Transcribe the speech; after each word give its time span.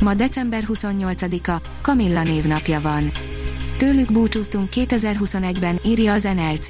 Ma 0.00 0.14
december 0.14 0.64
28-a, 0.68 1.60
Kamilla 1.82 2.22
névnapja 2.22 2.80
van. 2.80 3.10
Tőlük 3.76 4.12
búcsúztunk 4.12 4.68
2021-ben, 4.72 5.78
írja 5.84 6.12
az 6.12 6.22
NLC. 6.22 6.68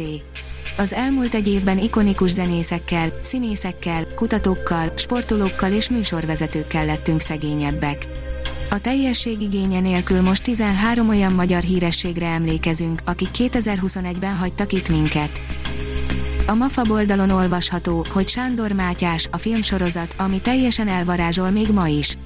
Az 0.77 0.92
elmúlt 0.92 1.34
egy 1.34 1.48
évben 1.48 1.78
ikonikus 1.78 2.30
zenészekkel, 2.30 3.18
színészekkel, 3.23 4.06
kutatókkal, 4.15 4.92
sportolókkal 4.96 5.73
és 5.73 5.88
műsorvezetőkkel 5.88 6.84
lettünk 6.84 7.20
szegényebbek. 7.20 8.06
A 8.70 8.78
teljesség 8.78 9.40
igénye 9.40 9.80
nélkül 9.80 10.20
most 10.20 10.43
13 10.43 11.09
olyan 11.09 11.32
magyar 11.32 11.62
hírességre 11.62 12.27
emlékezünk, 12.27 13.01
akik 13.04 13.29
2021-ben 13.32 14.37
hagytak 14.37 14.73
itt 14.73 14.88
minket. 14.88 15.43
A 16.46 16.54
MAFA 16.54 16.82
oldalon 16.88 17.30
olvasható, 17.30 18.04
hogy 18.12 18.29
Sándor 18.29 18.73
Mátyás, 18.73 19.29
a 19.30 19.38
filmsorozat, 19.38 20.15
ami 20.18 20.40
teljesen 20.40 20.88
elvarázsol 20.88 21.51
még 21.51 21.70
ma 21.73 21.87
is. 21.88 22.16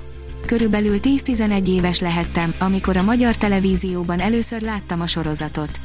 Körülbelül 0.50 0.98
10-11 1.02 1.68
éves 1.68 2.00
lehettem, 2.00 2.54
amikor 2.58 2.96
a 2.96 3.02
magyar 3.02 3.36
televízióban 3.36 4.20
először 4.20 4.62
láttam 4.62 5.00
a 5.00 5.06
sorozatot. 5.06 5.80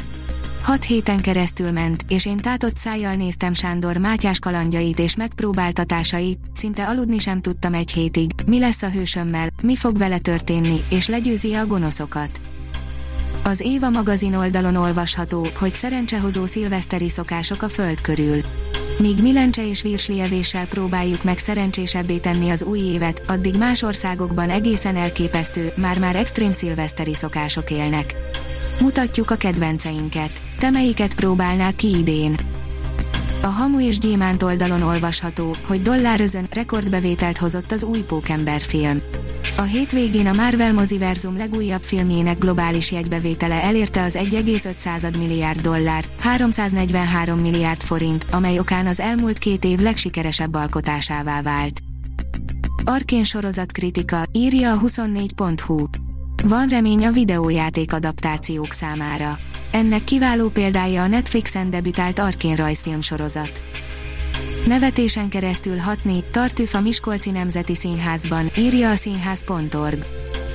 Hat 0.64 0.84
héten 0.84 1.22
keresztül 1.22 1.72
ment, 1.72 2.06
és 2.08 2.26
én 2.26 2.38
tátott 2.38 2.76
szájjal 2.76 3.16
néztem 3.16 3.54
Sándor 3.54 3.98
Mátyás 3.98 4.40
kalandjait 4.40 5.00
és 5.00 5.16
megpróbáltatásait, 5.16 6.40
szinte 6.54 6.86
aludni 6.88 7.20
sem 7.20 7.42
tudtam 7.42 7.74
egy 7.74 7.92
hétig, 7.92 8.32
mi 8.46 8.60
lesz 8.60 8.82
a 8.82 8.90
hősömmel, 8.90 9.50
mi 9.62 9.76
fog 9.76 9.98
vele 9.98 10.18
történni, 10.18 10.80
és 10.90 11.08
legyőzi 11.08 11.54
a 11.54 11.66
gonoszokat. 11.66 12.42
Az 13.44 13.60
Éva 13.60 13.90
magazin 13.90 14.34
oldalon 14.34 14.76
olvasható, 14.76 15.48
hogy 15.60 15.74
szerencsehozó 15.74 16.46
szilveszteri 16.46 17.10
szokások 17.10 17.62
a 17.62 17.70
föld 17.70 18.02
körül. 18.02 18.42
Míg 18.98 19.22
Milencse 19.22 19.68
és 19.68 19.82
virslievéssel 19.82 20.68
próbáljuk 20.68 21.24
meg 21.24 21.38
szerencsésebbé 21.38 22.18
tenni 22.18 22.50
az 22.50 22.64
új 22.64 22.80
évet, 22.80 23.24
addig 23.28 23.58
más 23.58 23.82
országokban 23.82 24.50
egészen 24.50 24.96
elképesztő, 24.96 25.74
már-már 25.76 26.16
extrém 26.16 26.52
szilveszteri 26.52 27.14
szokások 27.14 27.72
élnek. 27.72 28.16
Mutatjuk 28.82 29.32
a 29.32 29.36
kedvenceinket. 29.36 30.42
Te 30.60 30.70
melyiket 30.70 31.16
próbálnál 31.16 31.76
ki 31.76 31.98
idén? 31.98 32.36
A 33.46 33.48
Hamu 33.48 33.80
és 33.80 33.98
Gyémánt 33.98 34.44
oldalon 34.44 34.82
olvasható, 34.82 35.56
hogy 35.68 35.82
dollárözön 35.82 36.48
rekordbevételt 36.52 37.38
hozott 37.38 37.72
az 37.72 37.84
új 37.84 38.00
Pókember 38.00 38.62
film. 38.62 39.02
A 39.58 39.62
hétvégén 39.62 40.28
a 40.28 40.34
Marvel 40.34 40.74
moziverzum 40.74 41.38
legújabb 41.38 41.84
filmjének 41.84 42.38
globális 42.38 42.92
jegybevétele 42.92 43.64
elérte 43.64 44.04
az 44.04 44.18
1,5 44.18 45.18
milliárd 45.18 45.62
dollárt, 45.62 46.22
343 46.22 47.40
milliárd 47.40 47.82
forint, 47.82 48.26
amely 48.32 48.60
okán 48.60 48.88
az 48.88 49.00
elmúlt 49.00 49.38
két 49.38 49.66
év 49.66 49.80
legsikeresebb 49.80 50.54
alkotásává 50.54 51.42
vált. 51.42 51.80
Arkén 52.84 53.24
sorozat 53.24 53.72
kritika, 53.72 54.24
írja 54.32 54.72
a 54.72 54.80
24.hu. 54.80 56.05
Van 56.48 56.68
remény 56.68 57.06
a 57.06 57.12
videójáték 57.12 57.94
adaptációk 57.94 58.72
számára. 58.72 59.38
Ennek 59.72 60.04
kiváló 60.04 60.50
példája 60.50 61.02
a 61.02 61.08
Netflixen 61.08 61.70
debütált 61.70 62.20
Arkén 62.20 62.56
rajzfilm 62.56 63.02
sorozat. 63.02 63.62
Nevetésen 64.66 65.30
keresztül 65.30 65.78
hatni, 65.78 66.24
Tartűf 66.32 66.74
a 66.74 66.82
Miskolci 66.82 67.32
Nemzeti 67.32 67.76
Színházban, 67.76 68.52
írja 68.58 68.90
a 68.90 68.96
színház.org. 68.96 70.06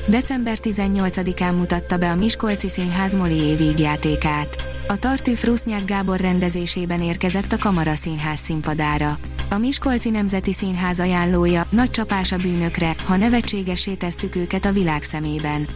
December 0.08 0.58
18-án 0.62 1.56
mutatta 1.56 1.96
be 1.96 2.10
a 2.10 2.14
Miskolci 2.14 2.68
Színház 2.68 3.14
Moli 3.14 3.56
vígjátékát. 3.56 4.56
A 4.88 4.96
Tartűf 4.96 5.44
Rusznyák 5.44 5.84
Gábor 5.84 6.20
rendezésében 6.20 7.02
érkezett 7.02 7.52
a 7.52 7.58
Kamara 7.58 7.94
Színház 7.94 8.38
színpadára. 8.38 9.18
A 9.52 9.58
Miskolci 9.58 10.10
Nemzeti 10.10 10.52
Színház 10.52 11.00
ajánlója, 11.00 11.66
nagy 11.70 11.90
csapás 11.90 12.32
a 12.32 12.36
bűnökre, 12.36 12.94
ha 13.04 13.16
nevetségesé 13.16 13.94
tesszük 13.94 14.36
őket 14.36 14.64
a 14.64 14.72
világ 14.72 15.02
szemében. 15.02 15.66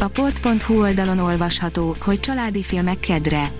A 0.00 0.08
port.hu 0.08 0.80
oldalon 0.80 1.18
olvasható, 1.18 1.96
hogy 2.00 2.20
családi 2.20 2.62
filmek 2.62 3.00
kedre. 3.00 3.52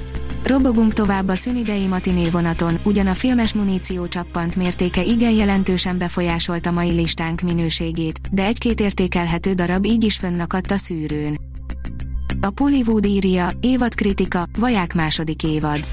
Robogunk 0.45 0.93
tovább 0.93 1.29
a 1.29 1.37
szünidei 1.37 1.87
matiné 1.87 2.29
vonaton, 2.29 2.81
ugyan 2.85 3.07
a 3.07 3.15
filmes 3.15 3.55
muníció 3.55 4.09
csappant 4.09 4.57
mértéke 4.57 5.03
igen 5.03 5.33
jelentősen 5.33 5.99
befolyásolta 5.99 6.71
mai 6.71 6.91
listánk 6.91 7.41
minőségét, 7.41 8.21
de 8.31 8.45
egy-két 8.45 8.81
értékelhető 8.81 9.53
darab 9.53 9.85
így 9.85 10.05
is 10.05 10.17
fönnakadt 10.17 10.71
a 10.71 10.77
szűrőn. 10.77 11.39
A 12.41 12.51
Pollywood 12.51 13.07
írja, 13.07 13.51
évad 13.61 13.95
kritika, 13.95 14.47
vaják 14.59 14.95
második 14.95 15.43
évad. 15.43 15.89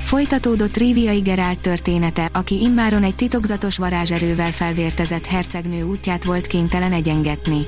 Folytatódott 0.00 0.72
Triviai 0.72 1.20
Gerált 1.20 1.60
története, 1.60 2.28
aki 2.32 2.60
immáron 2.60 3.02
egy 3.02 3.14
titokzatos 3.14 3.76
varázserővel 3.76 4.52
felvértezett 4.52 5.26
hercegnő 5.26 5.82
útját 5.82 6.24
volt 6.24 6.46
kénytelen 6.46 6.92
egyengetni. 6.92 7.66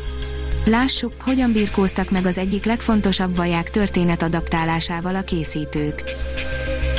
Lássuk, 0.65 1.12
hogyan 1.22 1.53
birkóztak 1.53 2.11
meg 2.11 2.27
az 2.27 2.39
egyik 2.39 2.65
legfontosabb 2.65 3.37
vaják 3.37 3.71
történet 3.71 4.22
adaptálásával 4.22 5.15
a 5.15 5.22
készítők. 5.22 6.03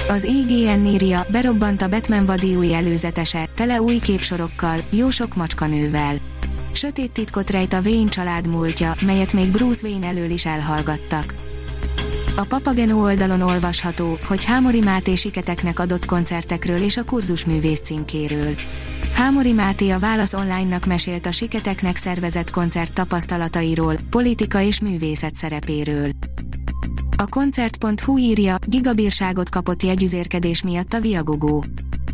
Az 0.07 0.23
IGN 0.23 0.85
írja, 0.85 1.25
berobbant 1.31 1.81
a 1.81 1.87
Batman 1.89 2.25
vadi 2.25 2.55
új 2.55 2.73
előzetese, 2.73 3.49
tele 3.55 3.81
új 3.81 3.99
képsorokkal, 3.99 4.79
jó 4.91 5.09
sok 5.09 5.35
macskanővel. 5.35 6.15
Sötét 6.71 7.11
titkot 7.11 7.49
rejt 7.49 7.73
a 7.73 7.79
Wayne 7.85 8.09
család 8.09 8.47
múltja, 8.47 8.95
melyet 9.01 9.33
még 9.33 9.51
Bruce 9.51 9.87
Wayne 9.87 10.07
elől 10.07 10.29
is 10.29 10.45
elhallgattak. 10.45 11.48
A 12.39 12.45
Papageno 12.45 13.01
oldalon 13.01 13.41
olvasható, 13.41 14.17
hogy 14.27 14.43
Hámori 14.43 14.79
Máté 14.79 15.15
siketeknek 15.15 15.79
adott 15.79 16.05
koncertekről 16.05 16.81
és 16.81 16.97
a 16.97 17.03
kurzusművész 17.03 17.79
címkéről. 17.79 18.55
Hámori 19.13 19.51
Máté 19.51 19.89
a 19.89 19.99
Válasz 19.99 20.33
Online-nak 20.33 20.85
mesélt 20.85 21.25
a 21.25 21.31
siketeknek 21.31 21.95
szervezett 21.95 22.51
koncert 22.51 22.93
tapasztalatairól, 22.93 23.95
politika 24.09 24.61
és 24.61 24.79
művészet 24.79 25.35
szerepéről. 25.35 26.09
A 27.17 27.27
koncert.hu 27.27 28.17
írja, 28.17 28.55
gigabírságot 28.65 29.49
kapott 29.49 29.83
jegyüzérkedés 29.83 30.63
miatt 30.63 30.93
a 30.93 30.99
Viagogó. 30.99 31.65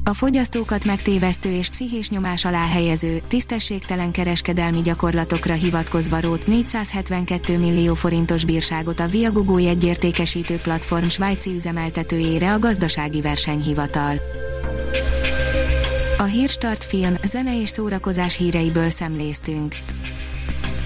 A 0.08 0.14
fogyasztókat 0.14 0.86
megtévesztő 0.86 1.52
és 1.52 1.70
pszichés 1.70 2.10
nyomás 2.10 2.46
alá 2.46 2.68
helyező, 2.68 3.22
tisztességtelen 3.28 4.12
kereskedelmi 4.12 4.82
gyakorlatokra 4.82 5.54
hivatkozva 5.54 6.20
rót 6.20 6.48
472 6.48 7.58
millió 7.58 7.94
forintos 7.94 8.46
bírságot 8.46 9.00
a 9.00 9.08
Viagogó 9.08 9.58
jegyértékesítő 9.58 10.58
platform 10.58 11.08
svájci 11.08 11.54
üzemeltetőjére 11.54 12.54
a 12.54 12.60
gazdasági 12.60 13.22
versenyhivatal. 13.22 14.16
A 16.18 16.24
Hírstart 16.24 16.84
film, 16.84 17.14
zene 17.24 17.62
és 17.62 17.70
szórakozás 17.70 18.38
híreiből 18.38 18.90
szemléztünk. 18.90 19.76